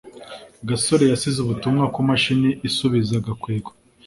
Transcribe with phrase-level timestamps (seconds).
[0.67, 3.69] gasore yasize ubutumwa kumashini isubiza gakwego